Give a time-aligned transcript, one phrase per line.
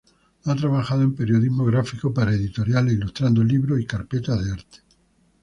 [0.45, 4.79] Ha trabajado en periodismo gráfico y para editoriales ilustrando libros y carpetas de arte.